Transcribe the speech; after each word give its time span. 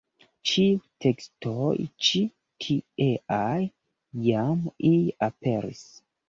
Ĉiuj 0.51 0.79
tekstoj 1.05 1.73
ĉi-tieaj 2.07 3.61
jam 4.31 4.65
ie 4.93 4.97
aperis. 5.31 5.87